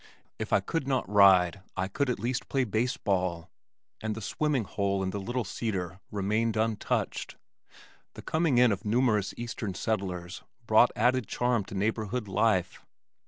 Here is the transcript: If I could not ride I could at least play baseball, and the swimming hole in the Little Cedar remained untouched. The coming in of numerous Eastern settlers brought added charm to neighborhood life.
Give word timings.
If 0.39 0.51
I 0.51 0.61
could 0.61 0.87
not 0.87 1.07
ride 1.07 1.61
I 1.77 1.87
could 1.87 2.09
at 2.09 2.19
least 2.19 2.49
play 2.49 2.63
baseball, 2.63 3.51
and 4.01 4.15
the 4.15 4.19
swimming 4.21 4.63
hole 4.63 5.03
in 5.03 5.11
the 5.11 5.19
Little 5.19 5.43
Cedar 5.43 5.99
remained 6.09 6.57
untouched. 6.57 7.35
The 8.15 8.23
coming 8.23 8.57
in 8.57 8.71
of 8.71 8.83
numerous 8.83 9.31
Eastern 9.37 9.75
settlers 9.75 10.41
brought 10.65 10.89
added 10.95 11.27
charm 11.27 11.65
to 11.65 11.75
neighborhood 11.75 12.27
life. 12.27 12.83